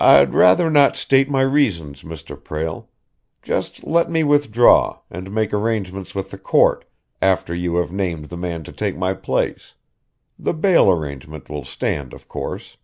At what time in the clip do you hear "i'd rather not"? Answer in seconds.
0.00-0.96